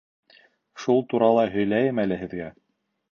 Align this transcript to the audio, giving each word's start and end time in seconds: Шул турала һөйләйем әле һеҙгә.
Шул 0.85 1.03
турала 1.13 1.43
һөйләйем 1.57 2.05
әле 2.05 2.21
һеҙгә. 2.25 2.49